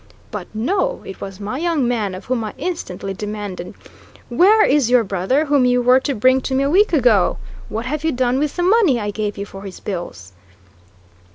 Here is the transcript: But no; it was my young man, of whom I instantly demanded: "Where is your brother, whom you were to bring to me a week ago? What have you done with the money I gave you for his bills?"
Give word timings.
But 0.31 0.47
no; 0.55 1.03
it 1.05 1.21
was 1.21 1.39
my 1.39 1.59
young 1.59 1.87
man, 1.87 2.15
of 2.15 2.25
whom 2.25 2.43
I 2.43 2.55
instantly 2.57 3.13
demanded: 3.13 3.75
"Where 4.29 4.65
is 4.65 4.89
your 4.89 5.03
brother, 5.03 5.45
whom 5.45 5.63
you 5.63 5.79
were 5.79 5.99
to 5.99 6.15
bring 6.15 6.41
to 6.41 6.55
me 6.55 6.63
a 6.63 6.71
week 6.71 6.91
ago? 6.91 7.37
What 7.69 7.85
have 7.85 8.03
you 8.03 8.11
done 8.11 8.39
with 8.39 8.55
the 8.55 8.63
money 8.63 8.99
I 8.99 9.11
gave 9.11 9.37
you 9.37 9.45
for 9.45 9.61
his 9.61 9.79
bills?" 9.79 10.33